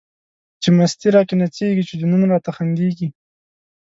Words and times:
چی 0.61 0.69
مستی 0.77 1.07
را 1.13 1.21
کی 1.27 1.35
نڅيږی، 1.39 1.83
چی 1.87 1.95
جنون 2.01 2.21
را 2.31 2.37
ته 2.45 2.51
خنديږی 2.55 3.07